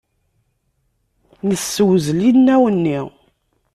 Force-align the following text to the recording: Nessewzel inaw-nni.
Nessewzel 1.47 2.19
inaw-nni. 2.29 2.99